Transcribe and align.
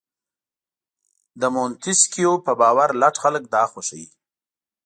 د 1.41 1.41
مونتیسکیو 1.55 2.33
په 2.45 2.51
باور 2.61 2.89
لټ 3.01 3.15
خلک 3.23 3.43
دا 3.53 3.63
خوښوي. 3.71 4.07